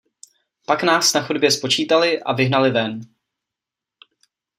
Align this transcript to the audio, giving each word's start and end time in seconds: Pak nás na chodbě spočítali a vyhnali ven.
Pak 0.67 0.83
nás 0.83 1.13
na 1.13 1.21
chodbě 1.21 1.51
spočítali 1.51 2.21
a 2.23 2.33
vyhnali 2.33 2.71
ven. 2.71 2.99